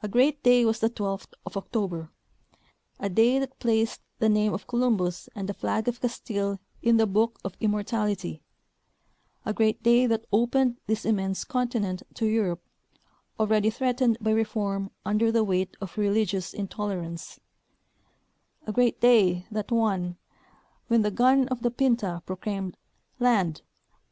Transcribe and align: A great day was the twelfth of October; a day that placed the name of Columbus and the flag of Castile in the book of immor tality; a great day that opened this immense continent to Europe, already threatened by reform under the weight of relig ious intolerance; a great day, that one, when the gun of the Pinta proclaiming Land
A 0.00 0.06
great 0.06 0.44
day 0.44 0.64
was 0.64 0.78
the 0.78 0.88
twelfth 0.88 1.34
of 1.44 1.56
October; 1.56 2.08
a 3.00 3.08
day 3.08 3.40
that 3.40 3.58
placed 3.58 4.00
the 4.20 4.28
name 4.28 4.54
of 4.54 4.68
Columbus 4.68 5.28
and 5.34 5.48
the 5.48 5.54
flag 5.54 5.88
of 5.88 6.00
Castile 6.00 6.60
in 6.82 6.98
the 6.98 7.06
book 7.08 7.40
of 7.44 7.58
immor 7.58 7.82
tality; 7.82 8.42
a 9.44 9.52
great 9.52 9.82
day 9.82 10.06
that 10.06 10.24
opened 10.30 10.76
this 10.86 11.04
immense 11.04 11.42
continent 11.42 12.04
to 12.14 12.26
Europe, 12.26 12.62
already 13.40 13.70
threatened 13.70 14.18
by 14.20 14.30
reform 14.30 14.92
under 15.04 15.32
the 15.32 15.42
weight 15.42 15.76
of 15.80 15.98
relig 15.98 16.32
ious 16.32 16.54
intolerance; 16.54 17.40
a 18.68 18.72
great 18.72 19.00
day, 19.00 19.48
that 19.50 19.72
one, 19.72 20.16
when 20.86 21.02
the 21.02 21.10
gun 21.10 21.48
of 21.48 21.62
the 21.62 21.72
Pinta 21.72 22.22
proclaiming 22.24 22.74
Land 23.18 23.62